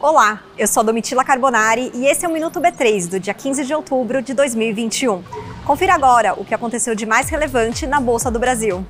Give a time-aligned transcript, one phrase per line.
[0.00, 3.72] Olá, eu sou Domitila Carbonari e esse é o Minuto B3 do dia 15 de
[3.72, 5.22] outubro de 2021.
[5.64, 8.84] Confira agora o que aconteceu de mais relevante na Bolsa do Brasil.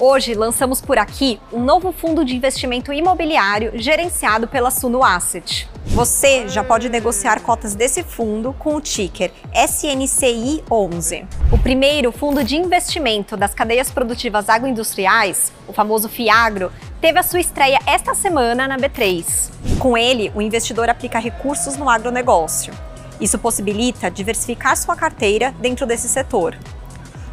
[0.00, 5.68] Hoje lançamos por aqui um novo fundo de investimento imobiliário gerenciado pela Suno Asset.
[5.86, 11.26] Você já pode negociar cotas desse fundo com o ticker SNCI11.
[11.50, 17.40] O primeiro fundo de investimento das cadeias produtivas agroindustriais, o famoso FIAGRO, teve a sua
[17.40, 19.50] estreia esta semana na B3.
[19.78, 22.72] Com ele, o investidor aplica recursos no agronegócio.
[23.20, 26.56] Isso possibilita diversificar sua carteira dentro desse setor.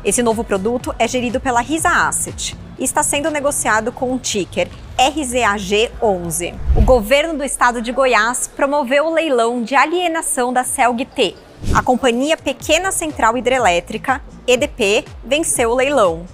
[0.03, 4.67] Esse novo produto é gerido pela Risa Asset e está sendo negociado com o ticker
[4.97, 6.53] RZAG11.
[6.75, 11.35] O governo do estado de Goiás promoveu o leilão de alienação da CELG-T.
[11.73, 16.25] A companhia Pequena Central Hidrelétrica, EDP, venceu o leilão.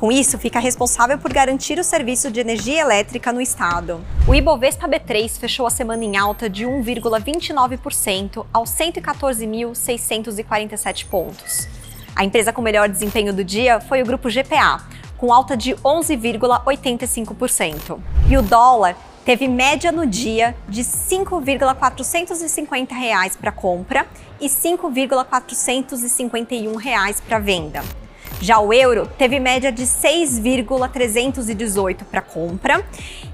[0.00, 4.00] Com isso, fica responsável por garantir o serviço de energia elétrica no estado.
[4.26, 11.68] O Ibovespa B3 fechou a semana em alta de 1,29% aos 114.647 pontos.
[12.16, 14.80] A empresa com melhor desempenho do dia foi o grupo GPA,
[15.18, 18.00] com alta de 11,85%.
[18.30, 24.06] E o dólar teve média no dia de R$ 5,450 para compra
[24.40, 27.99] e R$ 5,451 para venda.
[28.40, 32.82] Já o euro teve média de 6,318 para compra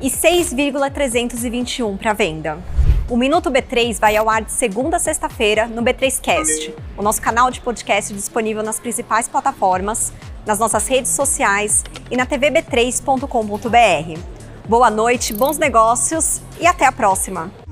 [0.01, 2.59] e 6,321 para venda.
[3.09, 7.53] O Minuto B3 vai ao ar de segunda a sexta-feira no B3Cast, o nosso canal
[7.53, 10.13] de podcast disponível nas principais plataformas,
[10.45, 14.21] nas nossas redes sociais e na tvb3.com.br.
[14.69, 17.66] Boa noite, bons negócios e até a próxima!